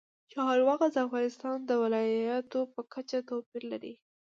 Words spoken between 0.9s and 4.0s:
د افغانستان د ولایاتو په کچه توپیر لري.